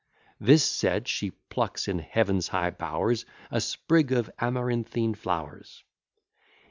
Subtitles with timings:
[0.39, 5.83] This said, she plucks in Heaven's high bowers A sprig of amaranthine flowers.